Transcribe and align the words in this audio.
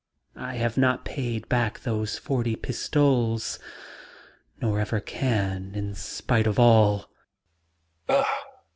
"I 0.39 0.55
have 0.55 0.77
not 0.79 1.05
paid 1.05 1.47
back 1.47 1.81
those 1.81 2.17
forty 2.17 2.55
pistoles, 2.55 3.59
nor 4.59 4.79
ever 4.79 4.99
can, 4.99 5.73
in 5.75 5.93
spite 5.93 6.47
of 6.47 6.57
all." 6.57 7.11